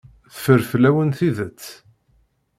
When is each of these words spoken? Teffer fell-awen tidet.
Teffer 0.33 0.61
fell-awen 0.71 1.09
tidet. 1.17 1.61